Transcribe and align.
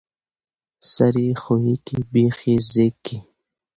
ـ 0.47 0.93
سر 0.93 1.15
يې 1.25 1.31
ښويکى، 1.41 1.97
بېخ 2.11 2.37
يې 2.49 2.55
زيږکى. 2.71 3.17